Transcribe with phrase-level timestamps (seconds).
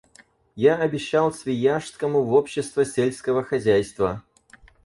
[0.55, 4.23] Я обещал Свияжскому в Общество сельского хозяйства.